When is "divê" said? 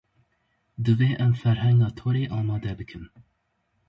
0.85-1.09